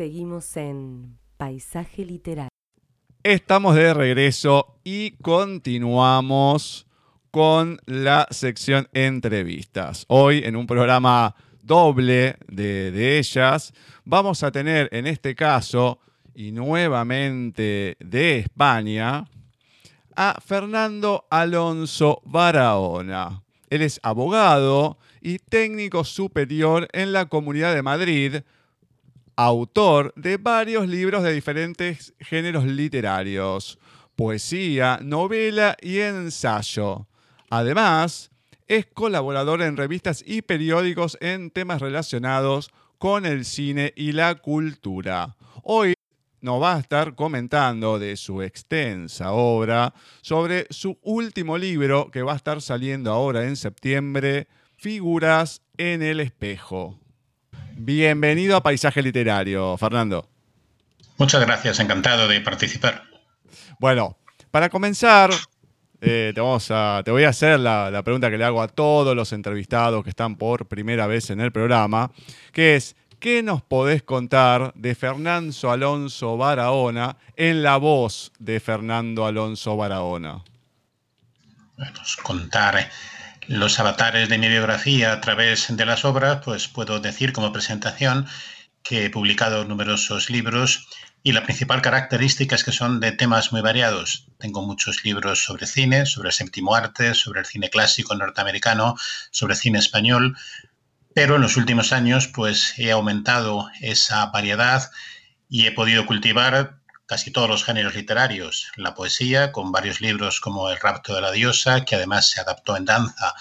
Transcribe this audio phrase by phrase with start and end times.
[0.00, 2.48] Seguimos en Paisaje Literal.
[3.22, 6.86] Estamos de regreso y continuamos
[7.30, 10.06] con la sección entrevistas.
[10.08, 13.74] Hoy en un programa doble de, de, ellas
[14.06, 15.98] vamos a tener en este caso
[16.34, 19.28] y nuevamente de España
[20.16, 23.42] a Fernando Alonso Barahona.
[23.68, 28.36] Él es abogado y técnico superior en la Comunidad de Madrid,
[29.46, 33.78] autor de varios libros de diferentes géneros literarios,
[34.14, 37.06] poesía, novela y ensayo.
[37.48, 38.30] Además,
[38.68, 45.36] es colaborador en revistas y periódicos en temas relacionados con el cine y la cultura.
[45.62, 45.94] Hoy
[46.42, 52.34] nos va a estar comentando de su extensa obra sobre su último libro que va
[52.34, 56.99] a estar saliendo ahora en septiembre, Figuras en el espejo.
[57.82, 60.28] Bienvenido a Paisaje Literario, Fernando.
[61.16, 63.04] Muchas gracias, encantado de participar.
[63.78, 64.18] Bueno,
[64.50, 65.30] para comenzar,
[66.02, 68.68] eh, te, vamos a, te, voy a hacer la, la, pregunta que le hago a
[68.68, 72.10] todos los entrevistados que están por primera vez en el programa,
[72.52, 79.24] que es, ¿qué nos podés contar de Fernando Alonso Barahona en la voz de Fernando
[79.24, 80.44] Alonso Barahona?
[81.78, 82.90] Bueno, contar
[83.46, 88.26] los avatares de mi biografía a través de las obras, pues puedo decir como presentación
[88.82, 90.88] que he publicado numerosos libros
[91.22, 94.26] y la principal característica es que son de temas muy variados.
[94.38, 98.96] Tengo muchos libros sobre cine, sobre el séptimo arte, sobre el cine clásico norteamericano,
[99.30, 100.36] sobre cine español,
[101.14, 104.90] pero en los últimos años pues he aumentado esa variedad
[105.48, 106.79] y he podido cultivar
[107.10, 111.32] casi todos los géneros literarios, la poesía, con varios libros como El rapto de la
[111.32, 113.34] diosa, que además se adaptó en danza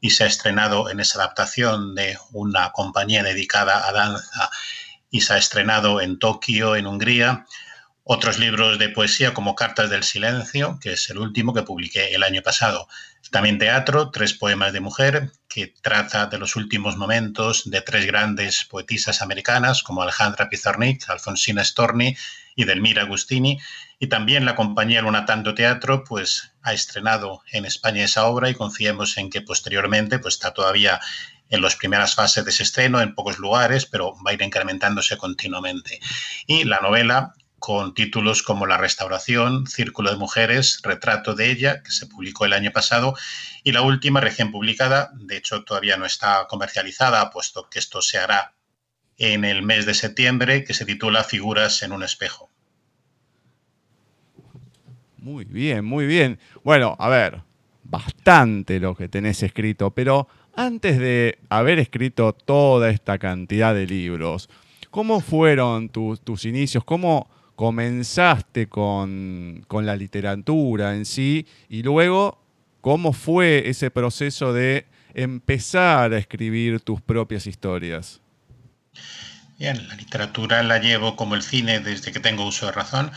[0.00, 4.50] y se ha estrenado en esa adaptación de una compañía dedicada a danza
[5.10, 7.44] y se ha estrenado en Tokio, en Hungría.
[8.04, 12.22] Otros libros de poesía como Cartas del Silencio, que es el último que publiqué el
[12.22, 12.86] año pasado.
[13.32, 18.64] También teatro, tres poemas de mujer, que trata de los últimos momentos de tres grandes
[18.64, 22.16] poetisas americanas como Alejandra Pizarnik, Alfonsina Storni
[22.58, 23.60] y Delmira Agustini.
[24.00, 28.54] Y también la compañía Luna Tanto Teatro pues, ha estrenado en España esa obra y
[28.54, 31.00] confiemos en que posteriormente pues, está todavía
[31.50, 35.16] en las primeras fases de ese estreno, en pocos lugares, pero va a ir incrementándose
[35.16, 36.00] continuamente.
[36.48, 41.92] Y la novela con títulos como La Restauración, Círculo de Mujeres, Retrato de ella, que
[41.92, 43.14] se publicó el año pasado,
[43.62, 48.18] y la última recién publicada, de hecho todavía no está comercializada, puesto que esto se
[48.18, 48.54] hará
[49.18, 52.50] en el mes de septiembre, que se titula Figuras en un espejo.
[55.16, 56.38] Muy bien, muy bien.
[56.62, 57.42] Bueno, a ver,
[57.82, 64.48] bastante lo que tenés escrito, pero antes de haber escrito toda esta cantidad de libros,
[64.90, 66.84] ¿cómo fueron tus inicios?
[66.84, 72.38] ¿Cómo comenzaste con, con, la literatura en sí y luego
[72.80, 78.20] cómo fue ese proceso de empezar a escribir tus propias historias.
[79.58, 83.10] Bien, la literatura la llevo como el cine desde que tengo uso de razón.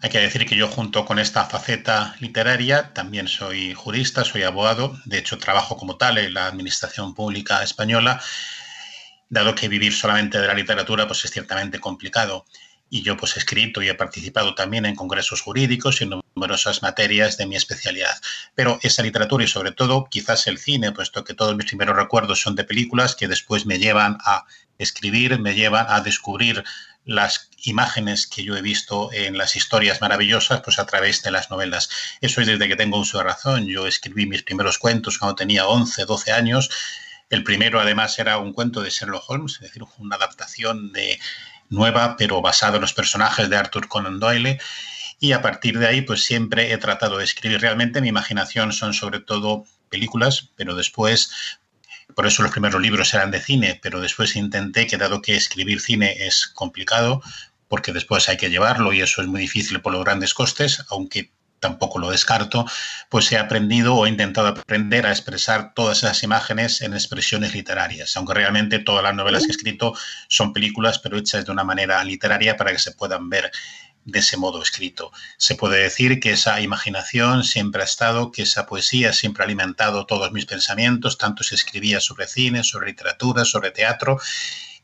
[0.00, 4.98] Hay que decir que yo junto con esta faceta literaria también soy jurista, soy abogado,
[5.04, 8.20] de hecho trabajo como tal en la Administración Pública Española,
[9.28, 12.46] dado que vivir solamente de la literatura pues es ciertamente complicado.
[12.90, 16.82] Y yo pues he escrito y he participado también en congresos jurídicos y en numerosas
[16.82, 18.20] materias de mi especialidad.
[18.54, 22.40] Pero esa literatura y sobre todo quizás el cine, puesto que todos mis primeros recuerdos
[22.40, 24.44] son de películas que después me llevan a
[24.78, 26.64] escribir, me llevan a descubrir
[27.04, 31.50] las imágenes que yo he visto en las historias maravillosas, pues a través de las
[31.50, 31.88] novelas.
[32.20, 33.66] Eso es desde que tengo uso de razón.
[33.66, 36.70] Yo escribí mis primeros cuentos cuando tenía 11, 12 años.
[37.30, 41.18] El primero, además, era un cuento de Sherlock Holmes, es decir, una adaptación de
[41.68, 44.58] nueva, pero basada en los personajes de Arthur Conan Doyle.
[45.18, 47.60] Y a partir de ahí, pues siempre he tratado de escribir.
[47.60, 51.30] Realmente mi imaginación son sobre todo películas, pero después,
[52.14, 55.80] por eso los primeros libros eran de cine, pero después intenté que dado que escribir
[55.80, 57.22] cine es complicado,
[57.68, 61.30] porque después hay que llevarlo y eso es muy difícil por los grandes costes, aunque
[61.64, 62.66] tampoco lo descarto,
[63.08, 68.14] pues he aprendido o he intentado aprender a expresar todas esas imágenes en expresiones literarias,
[68.18, 69.94] aunque realmente todas las novelas que he escrito
[70.28, 73.50] son películas, pero hechas de una manera literaria para que se puedan ver
[74.04, 75.12] de ese modo escrito.
[75.36, 80.06] Se puede decir que esa imaginación siempre ha estado, que esa poesía siempre ha alimentado
[80.06, 84.18] todos mis pensamientos, tanto si escribía sobre cine, sobre literatura, sobre teatro,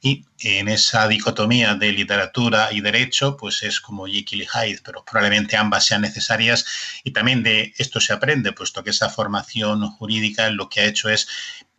[0.03, 5.05] y en esa dicotomía de literatura y derecho, pues es como Jekyll y Hyde, pero
[5.05, 6.65] probablemente ambas sean necesarias
[7.05, 11.11] y también de esto se aprende, puesto que esa formación jurídica lo que ha hecho
[11.11, 11.29] es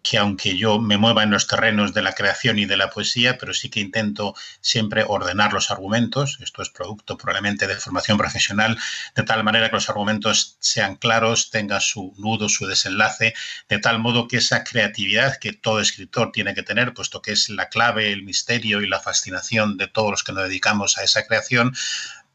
[0.04, 3.38] que aunque yo me mueva en los terrenos de la creación y de la poesía,
[3.38, 8.78] pero sí que intento siempre ordenar los argumentos, esto es producto probablemente de formación profesional,
[9.16, 13.34] de tal manera que los argumentos sean claros, tengan su nudo, su desenlace,
[13.70, 17.50] de tal modo que esa creatividad que todo escritor tiene que tener, puesto que es
[17.50, 21.26] la clave, el misterio y la fascinación de todos los que nos dedicamos a esa
[21.28, 21.76] creación,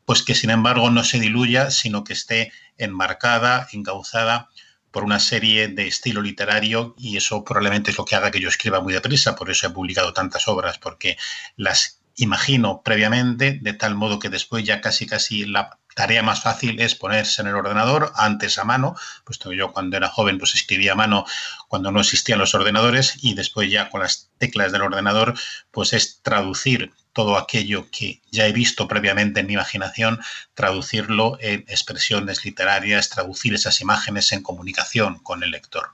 [0.04, 4.50] pues que sin embargo no se diluya, sino que esté enmarcada, encauzada
[4.96, 8.48] por una serie de estilo literario y eso probablemente es lo que haga que yo
[8.48, 11.18] escriba muy deprisa, por eso he publicado tantas obras, porque
[11.54, 16.80] las imagino previamente, de tal modo que después ya casi casi la tarea más fácil
[16.80, 20.54] es ponerse en el ordenador antes a mano, puesto que yo cuando era joven pues
[20.54, 21.26] escribía a mano
[21.68, 25.34] cuando no existían los ordenadores y después ya con las teclas del ordenador
[25.72, 30.20] pues es traducir todo aquello que ya he visto previamente en mi imaginación,
[30.52, 35.88] traducirlo en expresiones literarias, traducir esas imágenes en comunicación con el lector.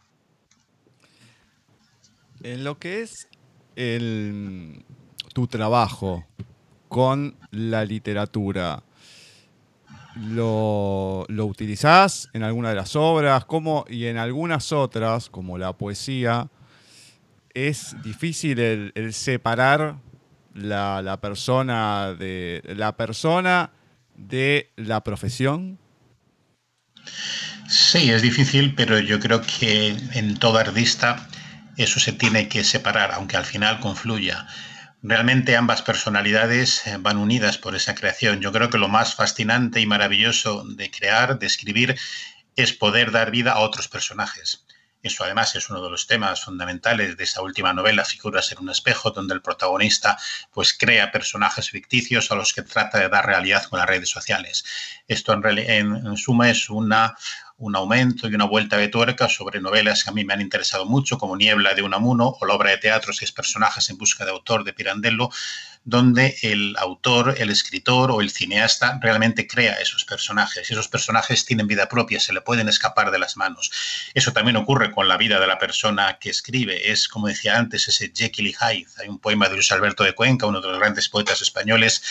[2.43, 3.29] En lo que es
[5.33, 6.27] tu trabajo
[6.89, 8.83] con la literatura,
[10.17, 13.45] ¿lo, lo utilizás en alguna de las obras?
[13.45, 13.85] ¿Cómo?
[13.89, 16.49] Y en algunas otras, como la poesía,
[17.55, 19.99] es difícil el separar
[20.54, 23.70] la, persona de la persona
[24.14, 25.78] de la profesión?
[27.69, 31.28] Sí, es difícil, pero yo creo que en todo artista
[31.76, 34.46] eso se tiene que separar, aunque al final confluya.
[35.02, 38.40] Realmente ambas personalidades eh, van unidas por esa creación.
[38.40, 41.96] Yo creo que lo más fascinante y maravilloso de crear, de escribir,
[42.54, 44.64] es poder dar vida a otros personajes.
[45.02, 48.70] Eso además es uno de los temas fundamentales de esa última novela, Figuras en un
[48.70, 50.16] espejo, donde el protagonista
[50.52, 54.64] pues crea personajes ficticios a los que trata de dar realidad con las redes sociales.
[55.08, 57.16] Esto en, en suma es una,
[57.62, 60.85] un aumento y una vuelta de tuerca sobre novelas que a mí me han interesado
[60.85, 64.32] mucho, como Niebla de Unamuno o la obra de teatro Seis personajes en busca de
[64.32, 65.31] autor de Pirandello,
[65.85, 70.70] donde el autor, el escritor o el cineasta realmente crea esos personajes.
[70.70, 73.70] Esos personajes tienen vida propia, se le pueden escapar de las manos.
[74.14, 76.93] Eso también ocurre con la vida de la persona que escribe.
[76.93, 78.87] Es, como decía antes, ese Jekyll y Hyde.
[78.99, 82.03] Hay un poema de Luis Alberto de Cuenca, uno de los grandes poetas españoles,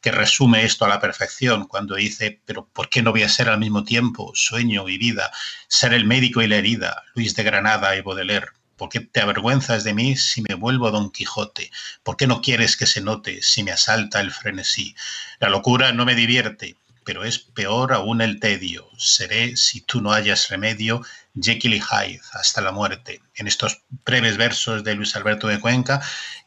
[0.00, 3.48] que resume esto a la perfección cuando dice, pero ¿por qué no voy a ser
[3.48, 5.30] al mismo tiempo sueño y vida,
[5.68, 8.48] ser el médico y la herida, Luis de Granada y Baudelaire?
[8.76, 11.70] ¿Por qué te avergüenzas de mí si me vuelvo Don Quijote?
[12.04, 14.94] ¿Por qué no quieres que se note si me asalta el frenesí?
[15.40, 16.76] La locura no me divierte,
[17.08, 18.88] pero es peor aún el tedio.
[18.96, 21.02] Seré, si tú no hayas remedio,
[21.40, 23.22] Jekyll y Hyde hasta la muerte.
[23.34, 26.00] En estos breves versos de Luis Alberto de Cuenca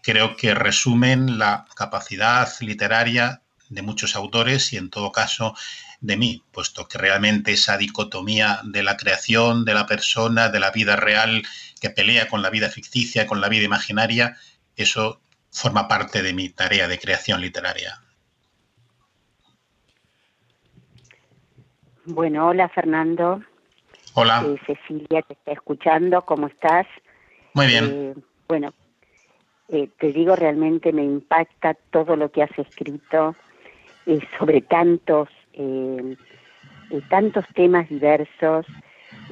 [0.03, 5.55] creo que resumen la capacidad literaria de muchos autores y en todo caso
[6.01, 10.71] de mí, puesto que realmente esa dicotomía de la creación, de la persona, de la
[10.71, 11.43] vida real
[11.79, 14.35] que pelea con la vida ficticia, con la vida imaginaria,
[14.75, 15.21] eso
[15.51, 18.01] forma parte de mi tarea de creación literaria.
[22.05, 23.41] Bueno, hola Fernando.
[24.15, 24.43] Hola.
[24.45, 26.87] Eh, Cecilia te está escuchando, ¿cómo estás?
[27.53, 27.85] Muy bien.
[27.91, 28.13] Eh,
[28.47, 28.73] bueno,
[29.69, 33.35] eh, te digo, realmente me impacta todo lo que has escrito
[34.39, 36.15] sobre tantos eh,
[36.89, 38.65] eh, tantos temas diversos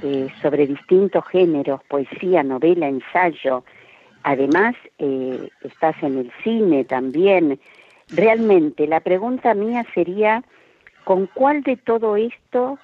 [0.03, 3.63] eh, sobre distintos géneros, poesía, novela, ensayo.
[4.23, 7.59] Además, estás en el cine también.
[8.09, 10.43] Realmente, la pregunta mía sería,
[11.05, 12.77] ¿con cuál de todo esto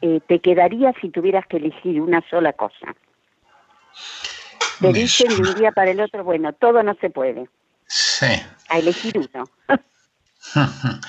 [0.00, 2.94] te quedaría si tuvieras que elegir una sola cosa?
[4.80, 7.48] Te dicen de un día para el otro, bueno, todo no se puede.
[7.86, 8.26] Sí.
[8.70, 9.48] A elegir uno.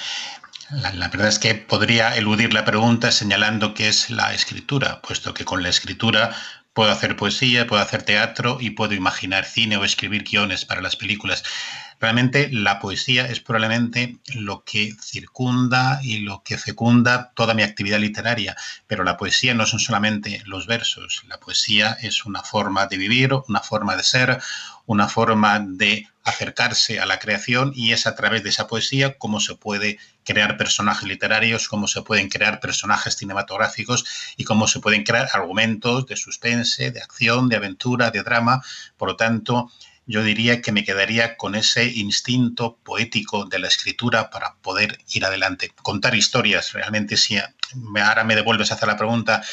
[0.71, 5.43] La, verdad es que podría eludir la pregunta señalando que es la escritura, puesto que
[5.43, 6.35] con la escritura
[6.73, 10.95] puedo hacer poesía, puedo hacer teatro y puedo imaginar cine o escribir guiones para las
[10.95, 11.43] películas.
[12.00, 18.00] Realmente la poesía es probablemente lo que circunda y lo que fecunda toda mi actividad
[18.00, 18.56] literaria,
[18.88, 23.34] pero la poesía no son solamente los versos, la poesía es una forma de vivir,
[23.50, 24.39] una forma de ser,
[24.86, 29.39] una forma de acercarse a la creación y es a través de esa poesía cómo
[29.39, 34.06] se puede crear personajes literarios, cómo se pueden crear personajes cinematográficos
[34.38, 38.62] y cómo se pueden crear argumentos de suspense, de acción, de aventura, de drama.
[38.96, 39.72] Por lo tanto,
[40.10, 45.24] yo diría que me quedaría con ese instinto poético de la escritura para poder ir
[45.24, 45.72] adelante.
[45.84, 49.44] Contar historias, realmente si ahora me devuelves a hacer la pregunta,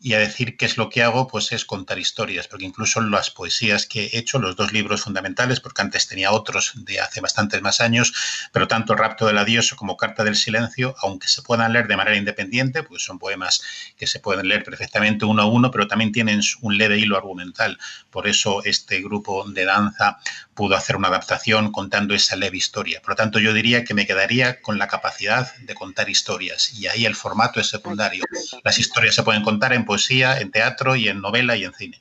[0.00, 3.30] y a decir qué es lo que hago, pues es contar historias, porque incluso las
[3.30, 7.60] poesías que he hecho, los dos libros fundamentales, porque antes tenía otros de hace bastantes
[7.62, 8.14] más años,
[8.52, 12.16] pero tanto Rapto del Adiós como Carta del Silencio, aunque se puedan leer de manera
[12.16, 13.60] independiente, pues son poemas
[13.96, 17.78] que se pueden leer perfectamente uno a uno, pero también tienen un leve hilo argumental.
[18.10, 20.18] Por eso este grupo de danza
[20.54, 23.00] pudo hacer una adaptación contando esa leve historia.
[23.00, 26.86] Por lo tanto, yo diría que me quedaría con la capacidad de contar historias y
[26.86, 28.24] ahí el formato es secundario.
[28.64, 31.96] Las historias se pueden contar en poesía, en teatro y en novela y en cine.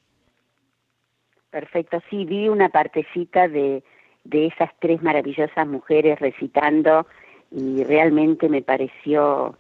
[1.50, 3.82] Perfecto, sí, vi una partecita de,
[4.26, 7.08] de esas tres maravillosas mujeres recitando
[7.50, 9.56] y realmente me pareció,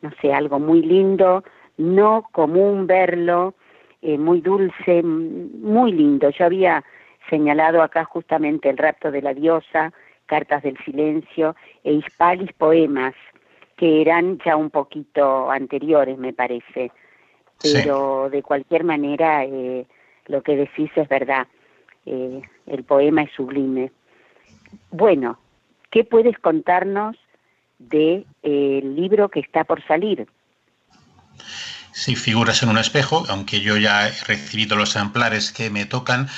[0.00, 1.44] no sé, algo muy lindo,
[1.76, 3.54] no común verlo,
[4.00, 6.30] eh, muy dulce, muy lindo.
[6.30, 6.82] Yo había
[7.28, 9.92] señalado acá justamente el rapto de la diosa,
[10.24, 13.14] cartas del silencio e hispalis poemas,
[13.76, 16.90] que eran ya un poquito anteriores, me parece
[17.62, 19.86] pero de cualquier manera eh,
[20.26, 21.46] lo que decís es verdad,
[22.06, 23.92] eh, el poema es sublime.
[24.90, 25.38] Bueno,
[25.90, 27.16] ¿qué puedes contarnos
[27.78, 30.26] del de, libro que está por salir?
[31.92, 36.28] Sí, figuras en un espejo, aunque yo ya he recibido los ejemplares que me tocan,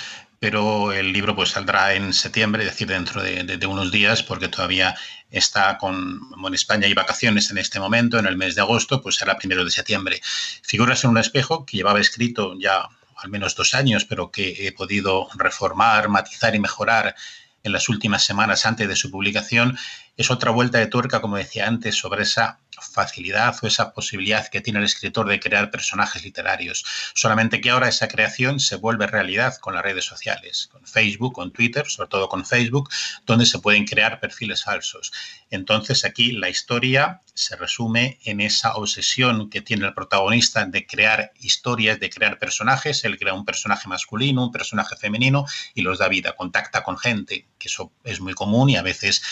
[0.41, 4.97] pero el libro pues saldrá en septiembre, es decir, dentro de, unos días, porque todavía
[5.31, 6.19] está con
[6.55, 9.71] España hay vacaciones en este momento, en el mes de agosto, pues será primero de
[9.71, 10.21] septiembre.
[10.63, 14.73] Figuras en un espejo que llevaba escrito ya al menos dos años, pero que he
[14.73, 17.15] podido reformar, matizar y mejorar
[17.63, 19.79] en las últimas semanas antes de su publicación,
[20.21, 24.61] es otra vuelta de tuerca, como decía antes, sobre esa facilidad o esa posibilidad que
[24.61, 26.85] tiene el escritor de crear personajes literarios.
[27.15, 31.53] Solamente que ahora esa creación se vuelve realidad con las redes sociales, con Facebook, con
[31.53, 32.91] Twitter, sobre todo con Facebook,
[33.25, 35.11] donde se pueden crear perfiles falsos.
[35.51, 41.33] Entonces aquí la historia se resume en esa obsesión que tiene el protagonista de crear
[41.41, 43.05] historias, de crear personajes.
[43.05, 46.37] Él crea un personaje masculino, un personaje femenino y los da vida.
[46.37, 49.23] Contacta con gente, que eso es muy común y a veces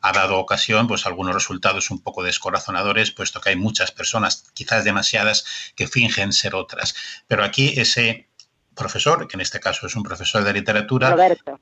[0.00, 4.84] ha dado ocasión pues algunos resultados un poco descorazonadores, puesto que hay muchas personas, quizás
[4.84, 6.94] demasiadas, que fingen ser otras.
[7.26, 8.28] Pero aquí ese
[8.74, 11.60] profesor, que en este caso es un profesor de literatura, Roberto,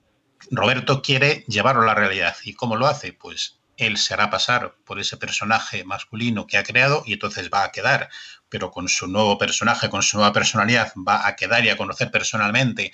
[0.50, 2.36] Roberto quiere llevarlo a la realidad.
[2.44, 3.12] ¿Y cómo lo hace?
[3.12, 7.64] Pues él se hará pasar por ese personaje masculino que ha creado y entonces va
[7.64, 8.08] a quedar,
[8.48, 12.10] pero con su nuevo personaje, con su nueva personalidad, va a quedar y a conocer
[12.10, 12.92] personalmente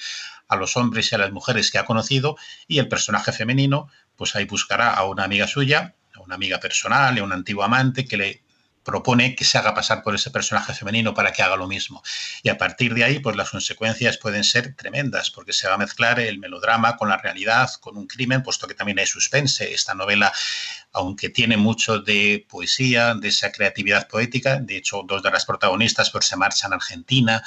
[0.49, 4.35] a los hombres y a las mujeres que ha conocido y el personaje femenino, pues
[4.37, 8.17] ahí buscará a una amiga suya, a una amiga personal, a un antiguo amante que
[8.17, 8.43] le
[8.85, 12.03] propone que se haga pasar por ese personaje femenino para que haga lo mismo.
[12.43, 15.79] Y a partir de ahí, pues las consecuencias pueden ser tremendas, porque se va a
[15.79, 19.73] mezclar el melodrama con la realidad, con un crimen, puesto que también hay suspense.
[19.73, 20.33] Esta novela,
[20.93, 26.11] aunque tiene mucho de poesía, de esa creatividad poética, de hecho, dos de las protagonistas
[26.11, 27.43] pues, se marchan a Argentina,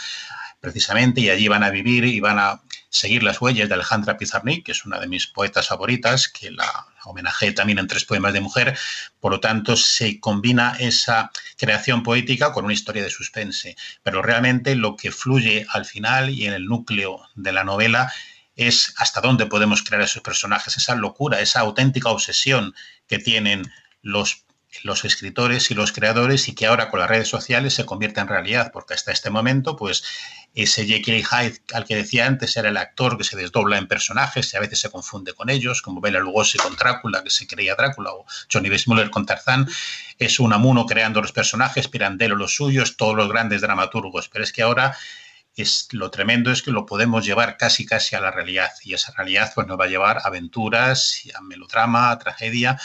[0.63, 4.65] precisamente, y allí van a vivir y van a seguir las huellas de Alejandra Pizarnik,
[4.65, 8.39] que es una de mis poetas favoritas, que la homenajeé también en tres poemas de
[8.39, 8.77] mujer.
[9.19, 13.75] Por lo tanto, se combina esa creación poética con una historia de suspense.
[14.03, 18.13] Pero realmente lo que fluye al final y en el núcleo de la novela
[18.55, 22.73] es hasta dónde podemos crear esos personajes, esa locura, esa auténtica obsesión
[23.07, 23.69] que tienen
[24.01, 24.45] los
[24.81, 28.27] los escritores y los creadores y que ahora con las redes sociales se convierte en
[28.27, 30.03] realidad, porque hasta este momento, pues
[30.53, 34.53] ese Jekyll Hyde al que decía antes era el actor que se desdobla en personajes
[34.53, 37.75] y a veces se confunde con ellos, como Bela Lugosi con Drácula, que se creía
[37.75, 39.67] Drácula, o Johnny Weissmuller con Tarzán.
[40.19, 44.29] Es un amuno creando los personajes, Pirandello los suyos, todos los grandes dramaturgos.
[44.29, 44.95] Pero es que ahora
[45.55, 49.11] es, lo tremendo es que lo podemos llevar casi casi a la realidad y esa
[49.11, 52.79] realidad pues nos va a llevar a aventuras, a melodrama, a tragedia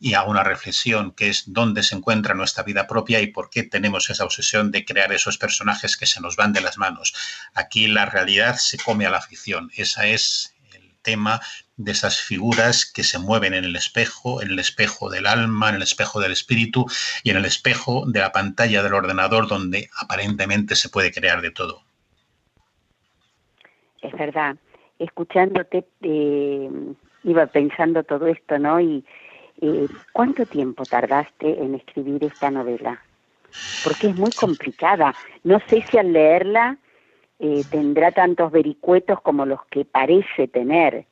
[0.00, 3.64] y a una reflexión que es dónde se encuentra nuestra vida propia y por qué
[3.64, 7.14] tenemos esa obsesión de crear esos personajes que se nos van de las manos.
[7.54, 9.70] Aquí la realidad se come a la ficción.
[9.74, 11.40] Ese es el tema
[11.76, 15.76] de esas figuras que se mueven en el espejo, en el espejo del alma, en
[15.76, 16.86] el espejo del espíritu
[17.24, 21.50] y en el espejo de la pantalla del ordenador donde aparentemente se puede crear de
[21.50, 21.82] todo.
[24.02, 24.56] Es verdad.
[25.00, 26.70] Escuchándote, eh,
[27.24, 28.80] iba pensando todo esto, ¿no?
[28.80, 29.04] Y,
[29.60, 33.02] eh, ¿Cuánto tiempo tardaste en escribir esta novela?
[33.82, 35.14] Porque es muy complicada.
[35.42, 36.76] No sé si al leerla
[37.40, 41.06] eh, tendrá tantos vericuetos como los que parece tener,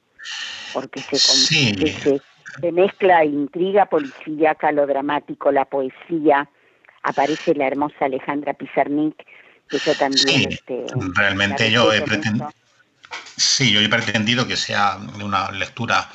[0.73, 6.49] porque se, se, mezcla intriga policíaca, lo dramático, la poesía.
[7.03, 9.25] Aparece la hermosa Alejandra Pizarnik,
[9.69, 10.53] que yo también...
[10.53, 12.51] este, realmente yo he pretendido...
[13.37, 16.09] Sí, yo he pretendido que sea una lectura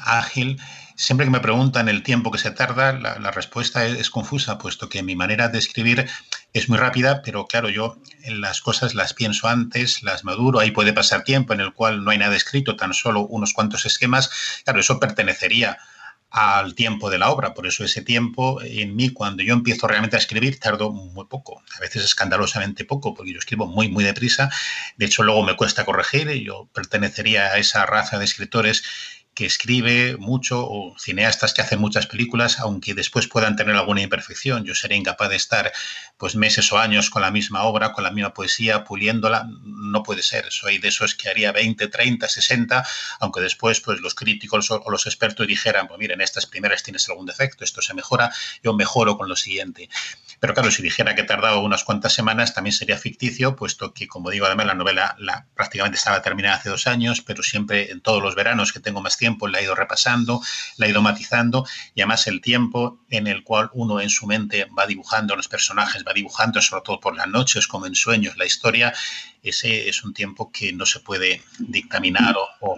[0.00, 0.58] ágil
[0.96, 5.02] Siempre que me preguntan el tiempo que se tarda, la, respuesta es, confusa, puesto que
[5.02, 6.08] mi manera de escribir
[6.54, 10.94] es muy rápida, pero claro, yo las cosas las pienso antes, las maduro, ahí puede
[10.94, 14.30] pasar tiempo en el cual no hay nada escrito, tan solo unos cuantos esquemas.
[14.64, 15.76] Claro, eso pertenecería
[16.30, 17.54] al tiempo de la obra.
[17.54, 21.62] Por eso ese tiempo en mí, cuando yo empiezo realmente a escribir, tardo muy poco,
[21.76, 24.50] a veces escandalosamente poco, porque yo escribo muy, muy deprisa.
[24.96, 26.30] De hecho, luego me cuesta corregir.
[26.42, 28.84] Yo pertenecería a esa raza de escritores
[29.36, 34.64] que escribe mucho o cineastas que hacen muchas películas, aunque después puedan tener alguna imperfección.
[34.64, 35.72] Yo sería incapaz de estar
[36.16, 39.46] pues meses o años con la misma obra, con la misma poesía, puliéndola.
[39.62, 40.50] No puede ser.
[40.50, 42.82] Soy de esos que haría 20, 30, 60,
[43.20, 47.26] aunque después pues los críticos o los expertos dijeran, pues miren, estas primeras tienes algún
[47.26, 49.90] defecto, esto se mejora, yo mejoro con lo siguiente.
[50.40, 54.08] Pero claro, si dijera que he tardado unas cuantas semanas, también sería ficticio, puesto que,
[54.08, 58.00] como digo, además la novela la, prácticamente estaba terminada hace dos años, pero siempre en
[58.00, 60.40] todos los veranos que tengo más tiempo la he ido repasando,
[60.76, 64.66] la he ido matizando, y además el tiempo en el cual uno en su mente
[64.78, 68.46] va dibujando los personajes, va dibujando sobre todo por las noches, como en sueños, la
[68.46, 68.92] historia,
[69.42, 72.76] ese es un tiempo que no se puede dictaminar o,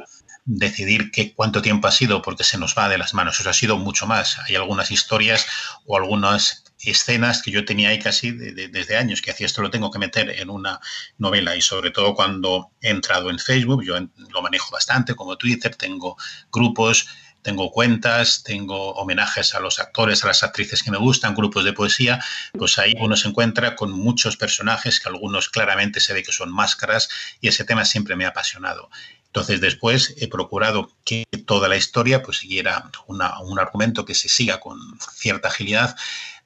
[0.51, 3.39] decidir qué, cuánto tiempo ha sido porque se nos va de las manos.
[3.39, 4.39] Eso ha sido mucho más.
[4.47, 5.47] Hay algunas historias
[5.85, 9.91] o algunas escenas que yo tenía ahí casi desde años, que hacía esto lo tengo
[9.91, 10.81] que meter en una
[11.19, 13.97] novela y sobre todo cuando he entrado en Facebook, yo
[14.31, 16.17] lo manejo bastante como Twitter, tengo
[16.53, 17.09] grupos,
[17.43, 21.73] tengo cuentas, tengo homenajes a los actores, a las actrices que me gustan, grupos de
[21.73, 26.33] poesía, pues ahí uno se encuentra con muchos personajes que algunos claramente se ve que
[26.33, 27.09] son máscaras
[27.41, 28.91] y ese tema siempre me ha apasionado.
[29.27, 34.59] Entonces después he procurado que toda la historia pues siguiera un argumento que se siga
[34.59, 34.79] con
[35.15, 35.97] cierta agilidad,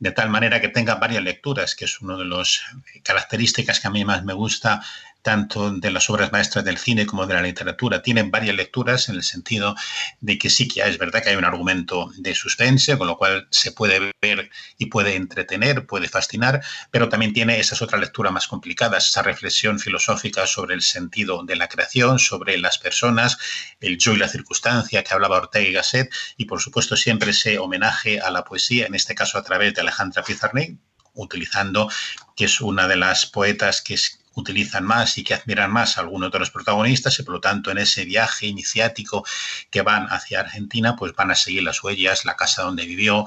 [0.03, 2.61] de tal manera que tenga varias lecturas, que es una de las
[3.05, 4.83] características que a mí más me gusta
[5.23, 8.03] tanto de las obras maestras del cine como de la literatura.
[8.03, 9.75] Tienen varias lecturas en el sentido
[10.21, 13.47] de que sí que es verdad que hay un argumento de suspense, con lo cual
[13.51, 18.49] se puede ver y puede entretener, puede fascinar, pero también tiene esas otras lecturas más
[18.49, 23.39] complicadas, esa reflexión filosófica sobre el sentido de la creación, sobre las personas,
[23.81, 27.59] el yo y la circunstancia que hablaba Ortega y Gasset, y por supuesto siempre ese
[27.59, 30.77] homenaje a la poesía, en este caso a través de Alejandra Pizarnik,
[31.15, 31.91] utilizando
[32.37, 33.95] que es una de las poetas que
[34.35, 37.71] utilizan más y que admiran más a algunos de los protagonistas y por lo tanto
[37.71, 39.25] en ese viaje iniciático
[39.71, 43.27] que van hacia Argentina pues van a seguir las huellas, la casa donde vivió,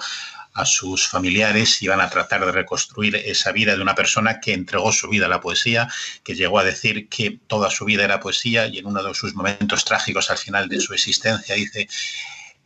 [0.56, 4.54] a sus familiares y van a tratar de reconstruir esa vida de una persona que
[4.54, 5.90] entregó su vida a la poesía,
[6.24, 9.36] que llegó a decir que toda su vida era poesía y en uno de sus
[9.36, 11.90] momentos trágicos al final de su existencia dice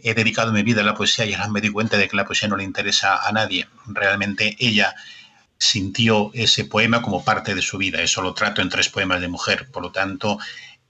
[0.01, 2.25] he dedicado mi vida a la poesía y ahora me di cuenta de que la
[2.25, 3.67] poesía no le interesa a nadie.
[3.87, 4.95] Realmente ella
[5.59, 8.01] sintió ese poema como parte de su vida.
[8.01, 9.67] Eso lo trato en tres poemas de mujer.
[9.71, 10.39] Por lo tanto,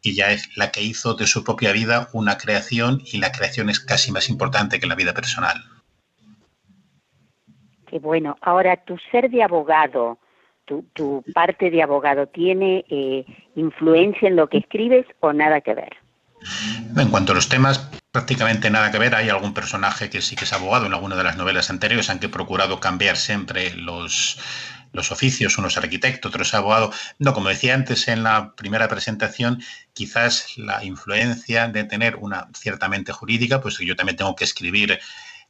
[0.04, 3.80] ella es la que hizo de su propia vida una creación y la creación es
[3.80, 5.58] casi más importante que la vida personal.
[7.88, 8.38] Qué bueno.
[8.42, 10.20] Ahora, tu ser de abogado,
[10.66, 15.98] tu, parte de abogado, ¿tiene eh, influencia en lo que escribes o nada que ver?
[16.96, 19.16] En cuanto a los temas, prácticamente nada que ver.
[19.16, 22.28] Hay algún personaje que sí que es abogado en alguna de las novelas anteriores, aunque
[22.28, 24.38] he procurado cambiar siempre los,
[24.92, 26.96] los oficios, unos arquitectos, otros abogados.
[27.20, 29.62] No, como decía antes en la primera presentación,
[29.94, 35.00] quizás la influencia de tener una ciertamente jurídica, pues yo también tengo que escribir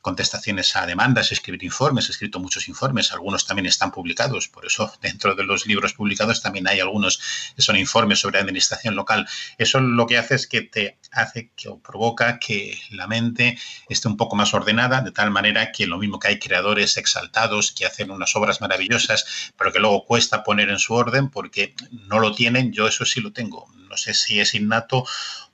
[0.02, 4.92] contestaciones a demandas, escribir informes, he escrito muchos informes, algunos también están publicados, por eso
[5.02, 7.20] dentro de los libros publicados también hay algunos
[7.56, 9.28] que son informes sobre administración local.
[9.58, 13.58] Eso lo que hace es que te hace que o provoca que la mente
[13.90, 17.72] esté un poco más ordenada, de tal manera que lo mismo que hay creadores exaltados
[17.72, 22.20] que hacen unas obras maravillosas, pero que luego cuesta poner en su orden porque no
[22.20, 23.68] lo tienen, yo eso sí lo tengo.
[23.90, 25.06] No sé si es innato,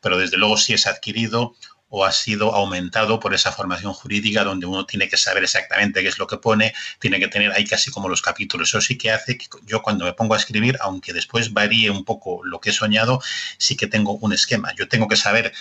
[0.02, 1.56] pero desde luego sí es adquirido
[1.90, 6.08] o ha sido aumentado por esa formación jurídica donde uno tiene que saber exactamente qué
[6.08, 8.70] es lo que pone, tiene que tener ahí casi como los capítulos.
[8.70, 12.04] Eso sí que hace que yo cuando me pongo a escribir, aunque después varíe un
[12.04, 13.22] poco lo que he soñado,
[13.58, 14.74] sí que tengo un esquema.
[14.76, 15.54] Yo tengo que saber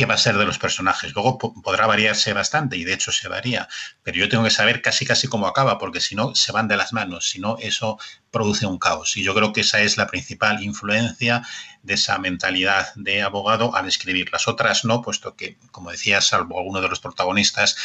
[0.00, 1.14] qué va a ser de los personajes.
[1.14, 3.68] Luego podrá variarse bastante y de hecho se varía,
[4.02, 6.78] pero yo tengo que saber casi casi cómo acaba, porque si no se van de
[6.78, 7.98] las manos, si no eso
[8.30, 9.18] produce un caos.
[9.18, 11.42] Y yo creo que esa es la principal influencia
[11.82, 14.32] de esa mentalidad de abogado al escribir.
[14.32, 17.76] Las otras no, puesto que, como decía, salvo alguno de los protagonistas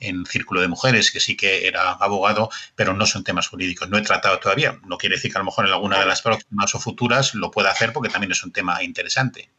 [0.00, 3.88] en Círculo de Mujeres, que sí que era abogado, pero no son temas jurídicos.
[3.88, 4.80] No he tratado todavía.
[4.86, 7.52] No quiere decir que a lo mejor en alguna de las próximas o futuras lo
[7.52, 9.50] pueda hacer, porque también es un tema interesante.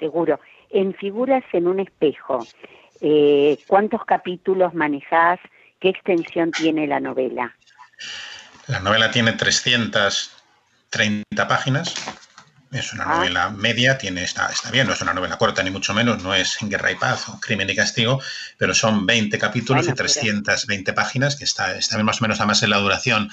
[0.00, 0.40] Seguro
[0.72, 2.46] en Figuras en un espejo,
[3.00, 5.40] eh, ¿cuántos capítulos manejás?
[5.80, 7.56] ¿Qué extensión tiene la novela?
[8.68, 11.94] La novela tiene 330 páginas.
[12.70, 13.16] Es una ah.
[13.16, 16.34] novela media, tiene, está, está bien, no es una novela corta ni mucho menos, no
[16.34, 18.22] es Guerra y Paz o Crimen y Castigo,
[18.56, 22.70] pero son 20 capítulos y 320 páginas, que está, está más o menos además en
[22.70, 23.30] la duración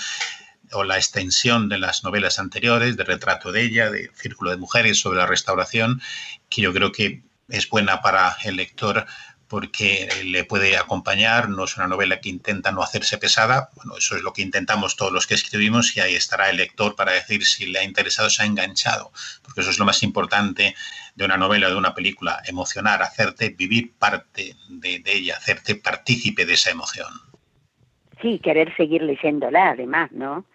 [0.71, 4.99] o la extensión de las novelas anteriores, de Retrato de ella, de Círculo de Mujeres
[4.99, 6.02] sobre la restauración,
[6.49, 9.05] que yo creo que es buena para el lector
[9.49, 14.15] porque le puede acompañar, no es una novela que intenta no hacerse pesada, bueno, eso
[14.15, 17.43] es lo que intentamos todos los que escribimos y ahí estará el lector para decir
[17.43, 20.75] si le ha interesado, se ha enganchado, porque eso es lo más importante
[21.15, 26.53] de una novela, de una película, emocionar, hacerte vivir parte de, ella, hacerte partícipe de
[26.53, 27.12] esa emoción.
[28.21, 30.45] Sí, querer seguir leyéndola además, ¿no?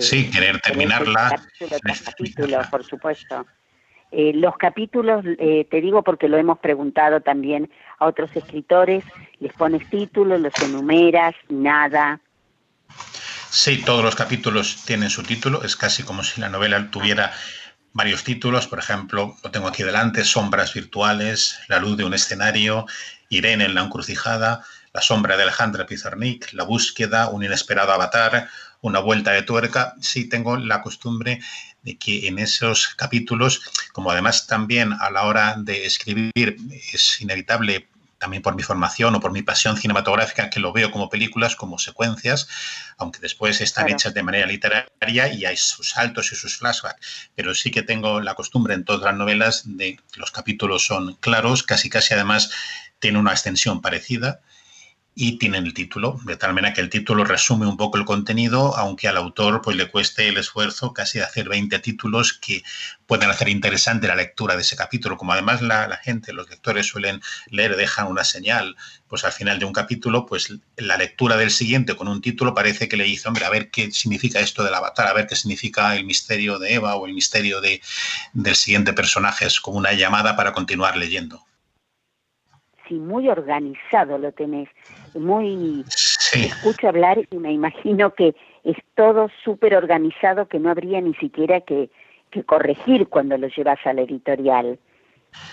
[0.00, 1.42] sí, querer terminarla.
[2.04, 3.46] capítulo, por supuesto.
[4.12, 9.04] Eh, los capítulos, eh, te digo porque lo hemos preguntado también a otros escritores,
[9.38, 12.20] les pones títulos, los enumeras, nada.
[13.50, 17.32] Sí, todos los capítulos tienen su título, es casi como si la novela tuviera
[17.92, 22.86] varios títulos, por ejemplo, lo tengo aquí delante, Sombras virtuales, La luz de un escenario,
[23.28, 28.48] Irene en la encrucijada, La sombra de Alejandra Pizarnik, La búsqueda, Un inesperado avatar,
[28.80, 29.94] Una vuelta de tuerca.
[30.00, 31.40] Sí, tengo la costumbre
[31.82, 36.56] de que en esos capítulos, como además también a la hora de escribir
[36.92, 41.08] es inevitable también por mi formación o por mi pasión cinematográfica, que lo veo como
[41.08, 42.48] películas, como secuencias,
[42.98, 47.30] aunque después están hechas de manera literaria y hay sus saltos y sus flashbacks.
[47.34, 51.14] Pero sí que tengo la costumbre en todas las novelas de que los capítulos son
[51.14, 52.50] claros, casi casi además
[52.98, 54.42] tiene una extensión parecida
[55.22, 58.74] y tienen el título, de tal manera que el título resume un poco el contenido,
[58.78, 62.62] aunque al autor pues, le cueste el esfuerzo casi de hacer 20 títulos que
[63.04, 65.18] pueden hacer interesante la lectura de ese capítulo.
[65.18, 68.76] Como además la, gente, los lectores suelen leer, dejan una señal,
[69.08, 72.88] pues al final de un capítulo, pues la lectura del siguiente con un título parece
[72.88, 75.94] que le dice, hombre, a ver qué significa esto del avatar, a ver qué significa
[75.96, 77.82] el misterio de Eva o el misterio de,
[78.32, 79.44] del siguiente personaje.
[79.44, 81.44] Es como una llamada para continuar leyendo
[82.94, 84.68] muy organizado lo tenés,
[85.14, 85.84] muy...
[86.32, 91.60] Escucho hablar y me imagino que es todo súper organizado que no habría ni siquiera
[91.60, 91.90] que,
[92.30, 94.78] que corregir cuando lo llevas a la editorial.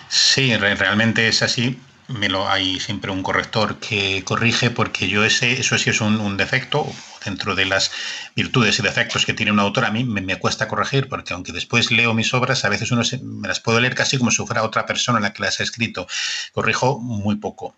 [0.07, 5.53] Sí, realmente es así me lo hay siempre un corrector que corrige porque yo ese
[5.59, 6.85] eso sí es un, defecto
[7.25, 7.91] dentro de las
[8.35, 11.91] virtudes y defectos que tiene un autor a mí me, cuesta corregir porque aunque después
[11.91, 14.85] leo mis obras a veces uno me las puedo leer casi como si fuera otra
[14.85, 16.07] persona en la que las he escrito.
[16.53, 17.75] Corrijo muy poco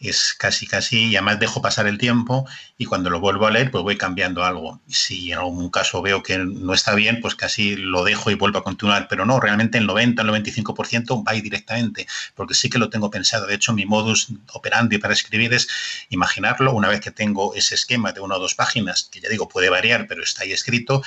[0.00, 3.70] es casi, casi, y además dejo pasar el tiempo y cuando lo vuelvo a leer,
[3.70, 4.80] pues voy cambiando algo.
[4.88, 8.58] Si en algún caso veo que no está bien, pues casi lo dejo y vuelvo
[8.58, 12.90] a continuar, pero no, realmente el 90, el 95% va directamente, porque sí que lo
[12.90, 13.46] tengo pensado.
[13.46, 15.68] De hecho, mi modus operandi para escribir es
[16.10, 19.48] imaginarlo una vez que tengo ese esquema de una o dos páginas, que ya digo,
[19.48, 21.02] puede variar, pero está ahí escrito,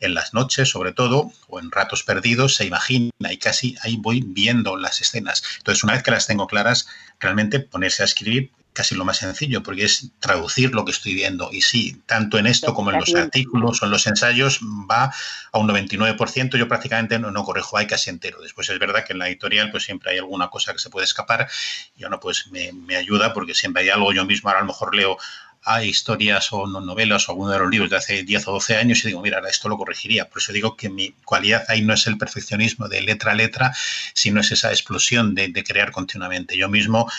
[0.00, 4.22] en las noches sobre todo, o en ratos perdidos, se imagina y casi ahí voy
[4.26, 5.42] viendo las escenas.
[5.58, 6.86] Entonces, una vez que las tengo claras,
[7.20, 11.48] realmente ponerse a escribir casi lo más sencillo, porque es traducir lo que estoy viendo.
[11.50, 15.14] Y sí, tanto en esto como en los artículos o en los ensayos va
[15.52, 18.42] a un 99%, yo prácticamente no, no, corrijo, hay casi entero.
[18.42, 21.06] Después es verdad que en la editorial pues siempre hay alguna cosa que se puede
[21.06, 21.48] escapar
[21.96, 24.68] y uno pues me, me ayuda porque siempre hay algo, yo mismo ahora a lo
[24.68, 25.16] mejor leo
[25.64, 29.02] hay historias o novelas o alguno de los libros de hace 10 o 12 años
[29.02, 30.28] y digo, mira, esto lo corregiría.
[30.28, 33.74] Por eso digo que mi cualidad ahí no es el perfeccionismo de letra a letra,
[34.12, 36.56] sino es esa explosión de, crear continuamente.
[36.58, 37.10] Yo mismo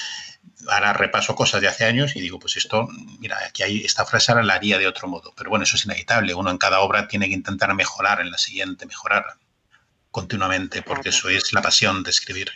[0.70, 2.88] ahora repaso cosas de hace años y digo, pues esto,
[3.20, 5.34] mira, aquí hay esta frase ahora la haría de otro modo.
[5.36, 6.34] Pero bueno, eso es inevitable.
[6.34, 9.26] Uno en cada obra tiene que intentar mejorar en la siguiente, mejorar
[10.12, 12.52] continuamente, porque eso es la pasión de escribir.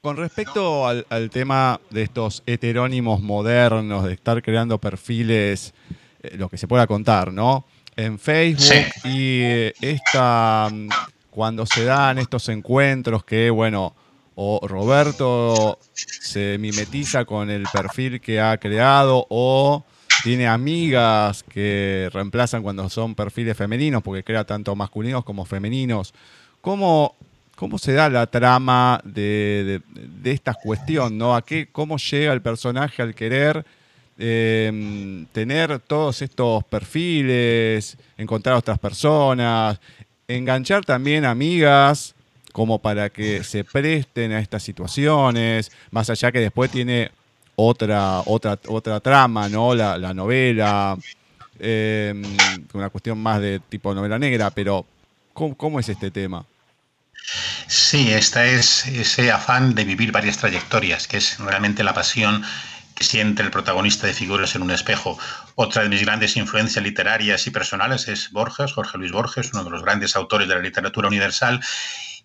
[0.00, 5.74] Con respecto al, tema de estos heterónimos modernos, de estar creando perfiles,
[6.22, 7.66] eh, lo que se pueda contar, ¿no?
[7.96, 10.88] En Facebook y eh, esta, mm,
[11.28, 13.94] cuando se dan estos encuentros que, bueno,
[14.42, 19.84] o Roberto se mimetiza con el perfil que ha creado o
[20.22, 26.14] tiene amigas que reemplazan cuando son perfiles femeninos, porque crea tanto masculinos como femeninos.
[26.62, 27.16] ¿Cómo
[27.54, 29.82] ¿Cómo se da la trama de,
[30.24, 31.18] esta cuestión?
[31.18, 31.36] ¿no?
[31.36, 33.62] ¿A ¿Cómo llega el personaje al querer
[34.18, 39.78] em, tener todos estos perfiles, encontrar otras personas,
[40.26, 42.14] enganchar también amigas
[42.52, 47.10] como para que se presten a estas situaciones, más allá que después tiene
[47.56, 49.74] otra, otra, otra trama, ¿no?
[49.74, 50.96] La, novela,
[51.58, 52.22] em,
[52.72, 54.86] una cuestión más de tipo novela negra, pero
[55.32, 56.44] cómo es este tema?
[57.66, 62.42] Sí, esta es ese afán de vivir varias trayectorias, que es realmente la pasión
[62.94, 65.18] que siente el protagonista de Figuras en un espejo.
[65.54, 69.70] Otra de mis grandes influencias literarias y personales es Borges, Jorge Luis Borges, uno de
[69.70, 71.60] los grandes autores de la literatura universal,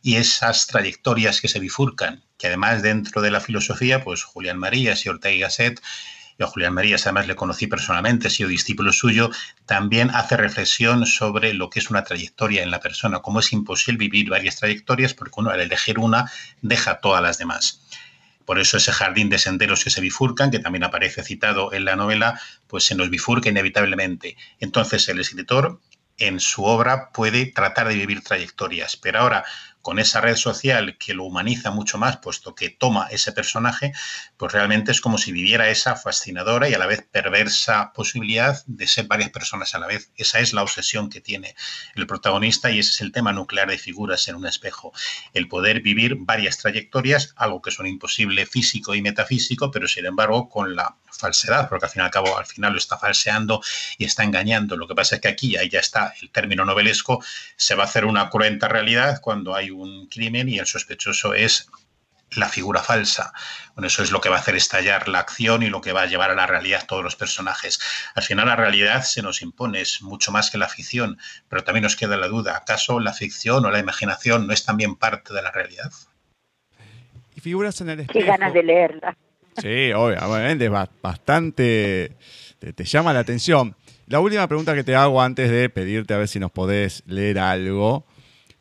[0.06, 5.04] y esas trayectorias que se bifurcan, que además dentro de la filosofía, pues Julián Marías
[5.04, 5.82] y Ortega y Gasset
[6.38, 9.32] yo a Julián Marías además le conocí personalmente, he sido discípulo suyo,
[9.66, 13.98] también hace reflexión sobre lo que es una trayectoria en la persona, cómo es imposible
[13.98, 16.30] vivir varias trayectorias porque uno al elegir una
[16.62, 17.82] deja todas las demás.
[18.46, 21.96] Por eso ese jardín de senderos que se bifurcan, que también aparece citado en la
[21.96, 24.38] novela, pues se nos bifurca inevitablemente.
[24.60, 25.80] Entonces el escritor
[26.18, 29.46] en su obra puede tratar de vivir trayectorias, pero ahora
[29.86, 33.94] con esa red social que lo humaniza mucho más, puesto que toma ese personaje,
[34.36, 38.88] pues realmente es como si viviera esa fascinadora y a la vez perversa posibilidad de
[38.88, 40.10] ser varias personas a la vez.
[40.18, 41.56] Esa es la obsesión que tiene
[41.94, 44.92] el protagonista y ese es el tema nuclear de figuras en un espejo.
[45.34, 50.50] El poder vivir varias trayectorias, algo que son imposible físico y metafísico, pero sin embargo
[50.50, 53.62] con la falsedad, porque al fin y al cabo al final lo está falseando
[54.00, 54.78] y está engañando.
[54.78, 57.24] Lo que pasa es que aquí, ahí ya está el término novelesco,
[57.56, 61.70] se va a hacer una cruenta realidad cuando hay un crimen y el sospechoso es
[62.32, 63.32] la figura falsa.
[63.76, 66.02] Bueno, eso es lo que va a hacer estallar la acción y lo que va
[66.02, 67.80] a llevar a la realidad todos los personajes.
[68.16, 71.18] Al final la realidad se nos impone, es mucho más que la ficción,
[71.50, 74.96] pero también nos queda la duda, ¿acaso la ficción o la imaginación no es también
[74.96, 75.92] parte de la realidad?
[77.36, 78.20] Y figuras en el espejo.
[78.20, 79.18] Qué ganas de leerla.
[79.62, 82.12] Sí, obviamente, bastante
[82.60, 83.76] te, llama la atención.
[84.08, 87.40] La última pregunta que te hago antes de pedirte a ver si nos podés leer
[87.40, 88.06] algo.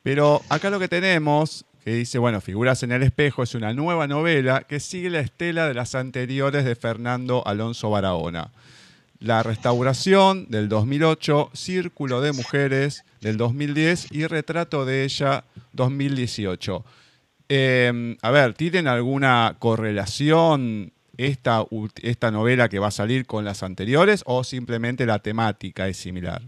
[0.04, 4.06] Pero acá lo que tenemos, que dice, bueno, Figuras en el espejo, es una nueva
[4.06, 8.50] novela que sigue la estela de las anteriores de Fernando Alonso Barahona.
[9.18, 16.84] La restauración del 2008, Círculo de Mujeres del 2010 y Retrato de ella 2018.
[17.48, 21.64] Em, a ver, ¿tienen alguna correlación esta,
[22.02, 26.42] esta novela que va a salir con las anteriores o simplemente la temática es similar?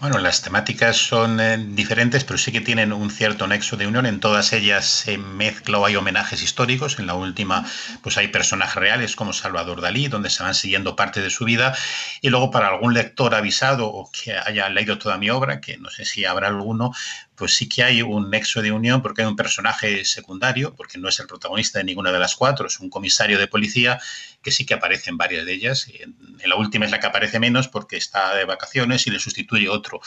[0.00, 4.06] Bueno, las temáticas son eh, diferentes, pero sí que tienen un cierto nexo de unión.
[4.06, 6.98] En todas ellas se mezcla o hay homenajes históricos.
[6.98, 7.66] En la última,
[8.00, 11.76] pues hay personajes reales como Salvador Dalí, donde se van siguiendo parte de su vida.
[12.22, 15.90] Y luego, para algún lector avisado o que haya leído toda mi obra, que no
[15.90, 16.92] sé si habrá alguno,
[17.34, 21.10] pues sí que hay un nexo de unión porque hay un personaje secundario, porque no
[21.10, 24.00] es el protagonista de ninguna de las cuatro, es un comisario de policía
[24.42, 25.86] que sí que aparece en varias de ellas.
[25.92, 29.68] En, la última es la que aparece menos porque está de vacaciones y le sustituye
[29.68, 30.00] otro.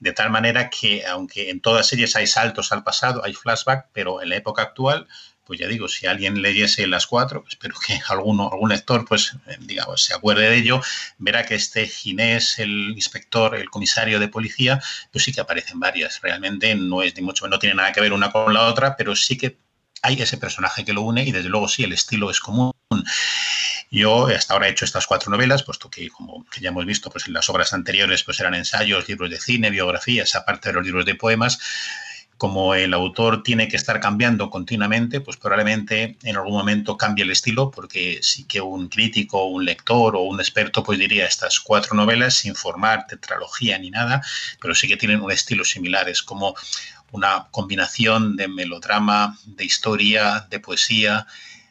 [0.00, 4.22] De tal manera que, aunque en todas ellas hay saltos al pasado, hay flashback, pero
[4.22, 5.06] en la época actual
[5.50, 9.56] pues ya digo, si alguien leyese las cuatro, espero que alguno, algún lector, pues eh,
[9.58, 10.80] digamos, se acuerde de ello,
[11.18, 14.80] verá que este Ginés, el inspector, el comisario de policía,
[15.10, 16.20] pues sí que aparecen varias.
[16.22, 19.16] Realmente no es ni mucho, no tiene nada que ver una con la otra, pero
[19.16, 19.58] sí que
[20.02, 22.70] hay ese personaje que lo une y desde luego sí, el estilo es común.
[23.90, 27.26] Yo hasta ahora he hecho estas cuatro novelas, puesto que, como ya hemos visto, pues
[27.26, 31.04] en las obras anteriores pues eran ensayos, libros de cine, biografías, aparte de los libros
[31.04, 31.58] de poemas.
[32.36, 37.32] Como el autor tiene que estar cambiando continuamente, pues probablemente en algún momento cambie el
[37.32, 41.94] estilo, porque sí que un crítico, un lector o un experto pues diría estas cuatro
[41.94, 44.22] novelas sin formar tetralogía ni nada,
[44.60, 46.54] pero sí que tienen un estilo similar, es como
[47.12, 51.26] una combinación de melodrama, de historia, de poesía,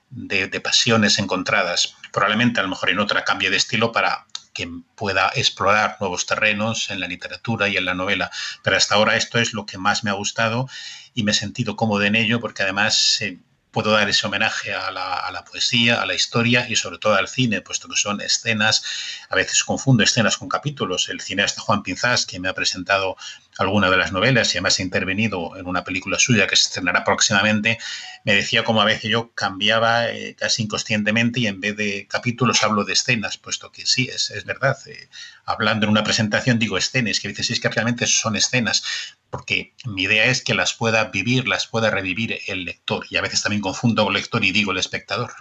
[0.10, 1.96] de, pasiones encontradas.
[2.12, 6.90] Probablemente a lo mejor en otra cambie de estilo para que pueda explorar nuevos terrenos
[6.90, 8.32] en la literatura y en la novela.
[8.64, 10.68] Pero hasta ahora esto es lo que más me ha gustado
[11.14, 13.40] y me he sentido cómodo en ello porque además eh,
[13.72, 17.62] puedo dar ese homenaje a la, poesía, a la historia y sobre todo al cine,
[17.62, 18.84] puesto que son escenas,
[19.30, 21.10] a veces confundo escenas con capítulos.
[21.10, 23.16] El cineasta Juan Pinzás, que me ha presentado
[23.60, 27.04] alguna de las novelas y además ha intervenido en una película suya que se estrenará
[27.04, 27.78] próximamente,
[28.24, 32.64] me decía como a veces yo cambiaba eh, casi inconscientemente y en vez de capítulos
[32.64, 34.78] hablo de escenas, puesto que sí, es, es verdad.
[34.88, 35.10] Eh,
[35.46, 39.74] hablando en una presentación digo escenas, que a veces es que realmente son escenas, porque
[39.86, 43.42] mi idea es que las pueda vivir, las pueda revivir el lector y a veces
[43.42, 45.32] también confundo lector y digo el espectador.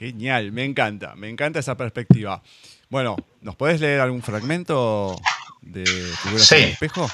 [0.00, 2.42] Genial, me encanta, me encanta esa perspectiva.
[2.88, 5.16] Bueno, ¿nos puedes leer algún fragmento
[5.62, 6.56] de Figuras sí.
[6.56, 7.10] espejo?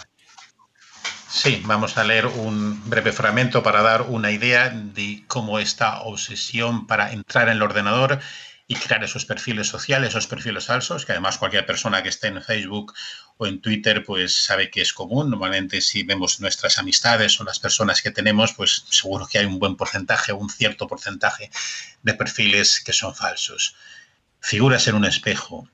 [1.30, 6.87] Sí, vamos a leer un breve fragmento para dar una idea de cómo esta obsesión
[6.87, 8.18] para entrar en el ordenador
[8.66, 12.42] y crear esos perfiles sociales, esos perfiles falsos, que además cualquier persona que esté en
[12.42, 12.94] Facebook
[13.37, 15.30] o en Twitter pues sabe que es común.
[15.30, 19.58] Normalmente si vemos nuestras amistades o las personas que tenemos, pues seguro que hay un
[19.58, 21.50] buen porcentaje, un cierto porcentaje
[22.02, 23.74] de perfiles que son falsos.
[24.40, 25.68] Figuras en un espejo,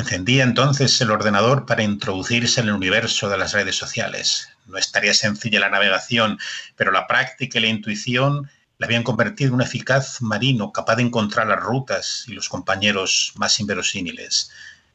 [0.00, 4.48] Encendía entonces el ordenador para introducirse en el universo de las redes sociales.
[4.64, 6.38] No estaría sencilla la navegación,
[6.74, 11.02] pero la práctica y la intuición la habían convertido en un eficaz marino capaz de
[11.02, 14.50] encontrar las rutas y los compañeros más inverosímiles.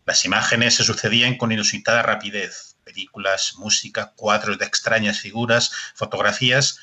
[0.08, 2.76] Las imágenes se sucedían con inusitada rapidez.
[2.84, 6.80] Películas, música, cuadros de extrañas figuras, fotografías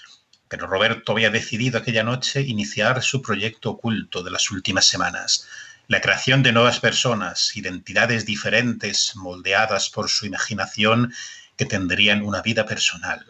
[0.53, 5.49] pero Roberto había decidido aquella noche iniciar su proyecto oculto de las últimas semanas,
[5.89, 11.13] la creación de nuevas personas, identidades diferentes, moldeadas por su imaginación,
[11.57, 13.27] que tendrían una vida personal.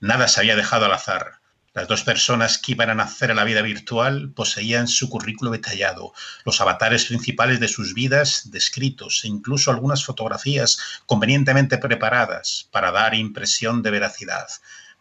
[0.00, 1.40] Nada se había dejado al azar.
[1.72, 6.12] Las dos personas que iban a nacer a la vida virtual poseían su currículo detallado,
[6.44, 13.14] los avatares principales de sus vidas descritos e incluso algunas fotografías convenientemente preparadas para dar
[13.14, 14.46] impresión de veracidad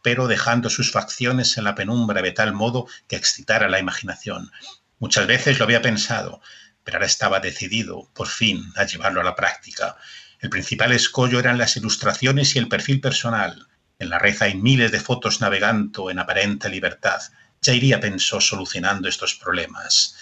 [0.03, 4.51] pero dejando sus facciones en la penumbra de tal modo que excitara la imaginación.
[4.99, 6.41] Muchas veces lo había pensado,
[6.83, 9.95] pero ahora estaba decidido, por fin, a llevarlo a la práctica.
[10.39, 13.67] El principal escollo eran las ilustraciones y el perfil personal.
[13.99, 17.21] En la red hay miles de fotos navegando en aparente libertad.
[17.61, 20.15] Ya iría, pensó, solucionando estos problemas.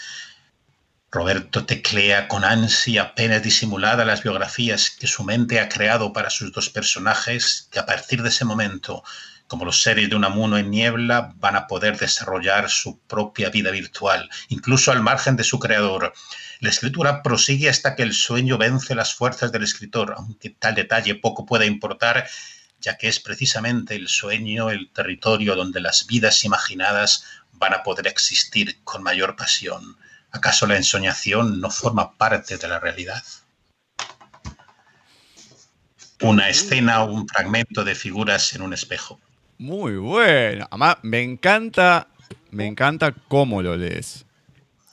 [1.09, 6.53] Roberto teclea con ansia apenas disimulada las biografías que su mente ha creado para sus
[6.53, 9.03] dos personajes, que a partir de ese momento
[9.51, 13.69] como los seres de un amuno en niebla, van a poder desarrollar su propia vida
[13.69, 16.13] virtual, incluso al margen de su creador.
[16.61, 21.15] La escritura prosigue hasta que el sueño vence las fuerzas del escritor, aunque tal detalle
[21.15, 22.29] poco pueda importar,
[22.79, 28.07] ya que es precisamente el sueño el territorio donde las vidas imaginadas van a poder
[28.07, 29.97] existir con mayor pasión.
[30.31, 33.21] ¿Acaso la ensoñación no forma parte de la realidad?
[36.21, 39.19] Una escena o un fragmento de figuras en un espejo.
[39.61, 40.65] Muy bueno.
[40.71, 42.07] Además, me encanta,
[42.49, 44.25] me encanta cómo lo lees.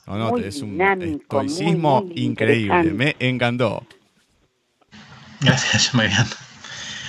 [0.05, 2.93] No, no, es un estoicismo increíble.
[2.93, 3.83] Me encantó.
[5.41, 6.23] Gracias, muy bien.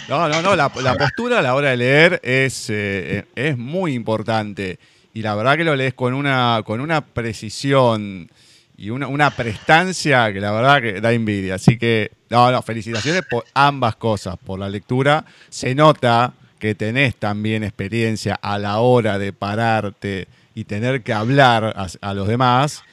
[0.08, 0.56] No, no, no.
[0.56, 4.78] La, postura a la hora de leer es, eh, es muy importante.
[5.12, 8.30] Y la verdad que lo lees con una, con una precisión
[8.78, 11.56] y una, una prestancia que la verdad que da envidia.
[11.56, 15.26] Así que, no, no, felicitaciones por ambas cosas, por la lectura.
[15.50, 21.74] Se nota que tenés también experiencia a la hora de pararte y tener que hablar
[22.00, 22.84] a, los demás,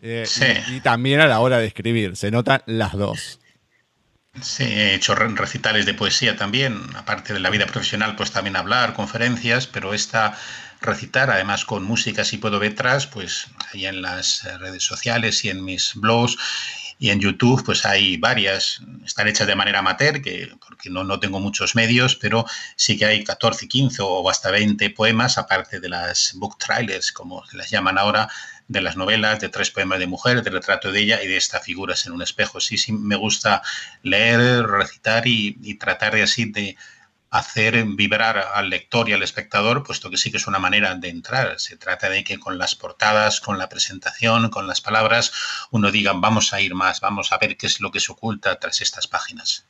[0.00, 0.24] eh,
[0.68, 2.16] y, también a la hora de escribir.
[2.16, 3.40] Se notan las dos.
[4.40, 8.94] Sí, he hecho recitales de poesía también, aparte de la vida profesional, pues también hablar,
[8.94, 10.38] conferencias, pero esta
[10.80, 15.64] recitar, además con música si puedo detrás, pues ahí en las redes sociales y en
[15.64, 16.36] mis blogs
[16.98, 21.20] y en YouTube pues hay varias, están hechas de manera amateur, que, porque no, no
[21.20, 25.88] tengo muchos medios, pero sí que hay 14, 15 o hasta 20 poemas, aparte de
[25.88, 28.28] las book trailers, como las llaman ahora,
[28.68, 31.62] de las novelas, de tres poemas de mujer, del retrato de ella y de estas
[31.64, 32.60] figuras en un espejo.
[32.60, 33.62] Sí, sí, me gusta
[34.02, 36.76] leer, recitar y, tratar de así de
[37.30, 41.08] hacer vibrar al lector y al espectador, puesto que sí que es una manera de
[41.08, 41.58] entrar.
[41.60, 45.32] Se trata de que con las portadas, con la presentación, con las palabras,
[45.70, 48.58] uno diga, vamos a ir más, vamos a ver qué es lo que se oculta
[48.58, 49.66] tras estas páginas.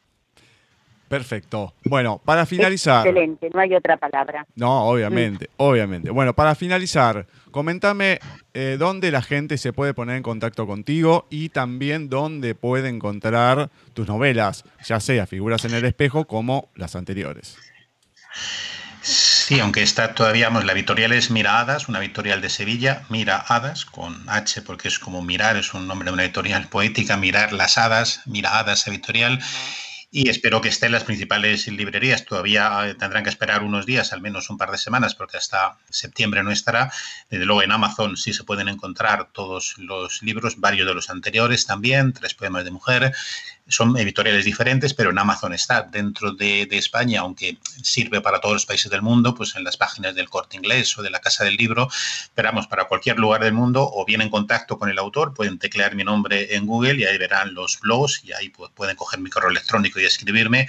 [1.08, 1.72] Perfecto.
[1.84, 3.06] Bueno, para finalizar.
[3.06, 4.44] Excelente, no hay otra palabra.
[4.56, 6.10] No, obviamente, obviamente.
[6.10, 8.18] Bueno, para finalizar, comentame
[8.54, 13.70] eh, dónde la gente se puede poner en contacto contigo y también dónde puede encontrar
[13.94, 17.56] tus novelas, ya sea Figuras en el Espejo como las anteriores.
[19.02, 24.28] Sí, aunque está todavía, la editorial es Miradas, una editorial de Sevilla, Mira Hadas, con
[24.28, 28.22] H porque es como mirar, es un nombre de una editorial poética, mirar las hadas,
[28.26, 29.38] Mira Hadas editorial
[30.10, 32.24] y espero que esté en las principales librerías.
[32.24, 35.78] Todavía eh, tendrán que esperar unos días, al menos un par de semanas, porque hasta
[35.90, 36.92] septiembre no estará.
[37.28, 41.66] Desde luego en Amazon sí se pueden encontrar todos los libros, varios de los anteriores
[41.66, 43.14] también, tres poemas de mujer,
[43.68, 48.66] son editoriales diferentes, pero en Amazon está dentro de, España, aunque sirve para todos los
[48.66, 51.56] países del mundo, pues en las páginas del corte inglés o de la Casa del
[51.56, 51.88] Libro,
[52.22, 55.94] esperamos para cualquier lugar del mundo o bien en contacto con el autor, pueden teclear
[55.94, 59.50] mi nombre en Google y ahí verán los blogs y ahí pueden coger mi correo
[59.50, 60.68] electrónico y escribirme.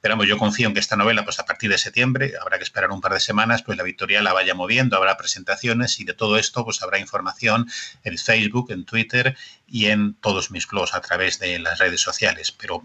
[0.00, 2.90] Pero yo confío en que esta novela, pues a partir de septiembre, habrá que esperar
[2.90, 6.38] un par de semanas, pues la editorial la vaya moviendo, habrá presentaciones y de todo
[6.38, 7.68] esto pues habrá información
[8.04, 9.36] en Facebook, en Twitter
[9.68, 12.50] y en todos mis blogs a través de las redes sociales.
[12.52, 12.82] Pero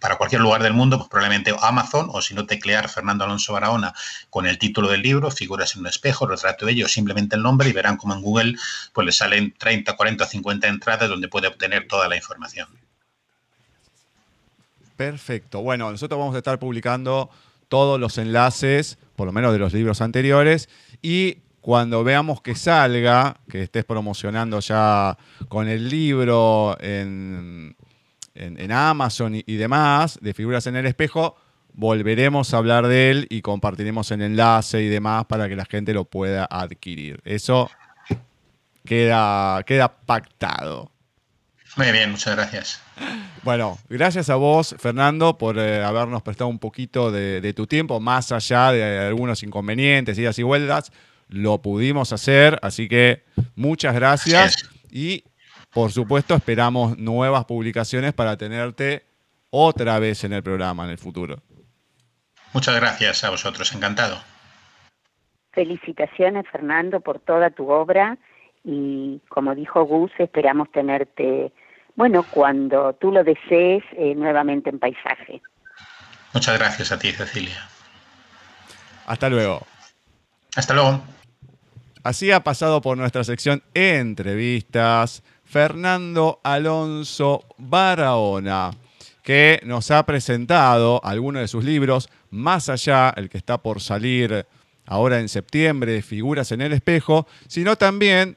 [0.00, 3.94] para cualquier lugar del mundo, pues probablemente Amazon o si no teclear Fernando Alonso Barahona
[4.28, 7.68] con el título del libro, figuras en un espejo, retrato de ello, simplemente el nombre
[7.68, 8.54] y verán como en Google
[8.92, 12.68] pues le salen 30, 40 o 50 entradas donde puede obtener toda la información.
[14.96, 15.62] Perfecto.
[15.62, 17.30] Bueno, nosotros vamos a estar publicando
[17.68, 20.68] todos los enlaces, por lo menos de los libros anteriores,
[21.02, 25.16] y cuando veamos que salga, que estés promocionando ya
[25.48, 27.74] con el libro en,
[28.70, 31.36] Amazon y, demás, de figuras en el espejo,
[31.72, 35.94] volveremos a hablar de él y compartiremos el enlace y demás para que la gente
[35.94, 37.22] lo pueda adquirir.
[37.24, 37.70] Eso
[38.84, 40.92] queda, queda pactado.
[41.76, 42.82] Muy bien, muchas gracias.
[43.42, 48.00] Bueno, gracias a vos, Fernando, por eh, habernos prestado un poquito de, de, tu tiempo,
[48.00, 50.92] más allá de algunos inconvenientes, idas y vueltas
[51.34, 53.24] lo pudimos hacer, así que
[53.56, 55.24] muchas gracias y
[55.70, 59.04] por supuesto esperamos nuevas publicaciones para tenerte
[59.50, 61.42] otra vez en el programa en el futuro.
[62.52, 64.22] Muchas gracias a vosotros, encantado.
[65.52, 68.16] Felicitaciones Fernando por toda tu obra
[68.62, 71.52] y como dijo Gus, esperamos tenerte,
[71.96, 75.42] bueno, cuando tú lo desees, eh, nuevamente en paisaje.
[76.32, 77.68] Muchas gracias a ti, Cecilia.
[79.06, 79.66] Hasta luego.
[80.56, 81.02] Hasta luego.
[82.04, 88.72] Así ha pasado por nuestra sección Entrevistas Fernando Alonso Barahona,
[89.22, 94.44] que nos ha presentado algunos de sus libros, más allá, el que está por salir
[94.84, 98.36] ahora en septiembre, Figuras en el Espejo, sino también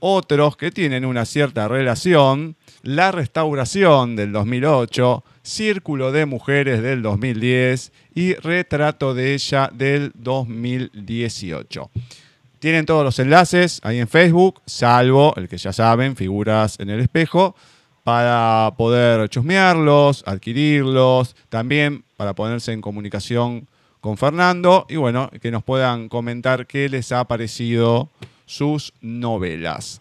[0.00, 7.92] otros que tienen una cierta relación, La Restauración del 2008, Círculo de Mujeres del 2010
[8.14, 11.90] y Retrato de ella del 2018.
[12.62, 17.00] Tienen todos los enlaces ahí en Facebook, salvo el que ya saben, figuras en el
[17.00, 17.56] espejo,
[18.04, 23.66] para poder chusmearlos, adquirirlos, también para ponerse en comunicación
[24.00, 28.10] con Fernando y bueno, que nos puedan comentar qué les ha parecido
[28.46, 30.00] sus novelas.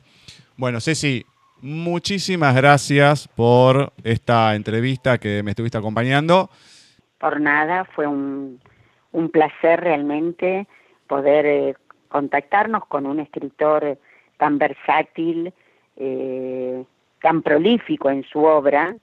[0.56, 1.26] Bueno, Ceci,
[1.62, 6.52] muchísimas gracias por esta entrevista que me estuviste acompañando.
[7.18, 8.60] Por nada, fue un,
[9.32, 10.68] placer realmente
[11.08, 11.76] poder eh,
[12.12, 13.98] contactarnos con un escritor
[14.38, 15.54] tan versátil,
[15.98, 16.84] eh,
[17.22, 18.96] tan prolífico en su obra,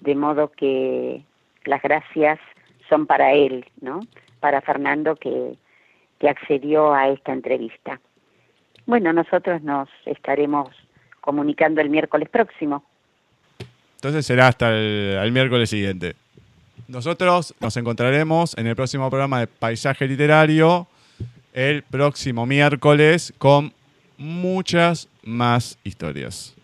[0.00, 1.22] de modo que
[1.64, 2.38] las gracias
[2.88, 4.00] son para él, ¿no?
[4.40, 5.56] Para Fernando que,
[6.18, 8.00] que accedió a esta entrevista.
[8.86, 10.68] Bueno, nosotros nos estaremos
[11.20, 12.84] comunicando el miércoles próximo.
[13.96, 16.14] Entonces será hasta el, miércoles siguiente.
[16.86, 20.86] Nosotros nos encontraremos en el próximo programa de Paisaje Literario
[21.56, 23.72] el próximo miércoles con
[24.18, 26.54] muchas más historias.